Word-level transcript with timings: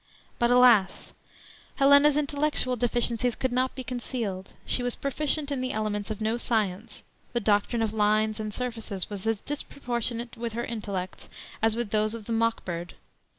But, 0.39 0.49
alas! 0.49 1.13
"Helena's 1.75 2.17
intellectual 2.17 2.75
deficiencies 2.75 3.35
could 3.35 3.51
not 3.51 3.75
be 3.75 3.83
concealed. 3.83 4.53
She 4.65 4.81
was 4.81 4.95
proficient 4.95 5.51
in 5.51 5.61
the 5.61 5.73
elements 5.73 6.09
of 6.09 6.21
no 6.21 6.37
science. 6.37 7.03
The 7.33 7.39
doctrine 7.39 7.83
of 7.83 7.93
lines 7.93 8.39
and 8.39 8.51
surfaces 8.51 9.11
was 9.11 9.27
as 9.27 9.41
disproportionate 9.41 10.35
with 10.37 10.53
her 10.53 10.65
intellects 10.65 11.29
as 11.61 11.75
with 11.75 11.91
those 11.91 12.15
of 12.15 12.25
the 12.25 12.33
mock 12.33 12.65
bird. 12.65 12.95